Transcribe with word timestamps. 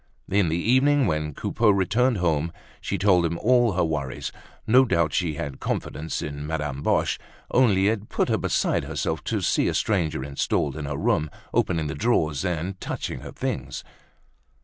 In 0.31 0.49
the 0.49 0.57
evening, 0.57 1.05
when 1.05 1.35
Coupeau 1.35 1.69
returned 1.69 2.17
home, 2.17 2.51
she 2.81 2.97
told 2.97 3.23
him 3.23 3.37
all 3.37 3.73
her 3.73 3.83
worries; 3.83 4.31
no 4.65 4.83
doubt 4.83 5.13
she 5.13 5.35
had 5.35 5.59
confidence 5.59 6.23
in 6.23 6.47
Madame 6.47 6.81
Boche, 6.81 7.19
only 7.51 7.87
it 7.87 8.09
put 8.09 8.27
her 8.27 8.39
beside 8.39 8.85
herself 8.85 9.23
to 9.25 9.41
see 9.41 9.67
a 9.67 9.75
stranger 9.75 10.23
installed 10.23 10.75
in 10.75 10.85
her 10.85 10.97
room, 10.97 11.29
opening 11.53 11.85
the 11.85 11.93
drawers, 11.93 12.43
and 12.43 12.81
touching 12.81 13.19
her 13.19 13.31
things. 13.31 13.83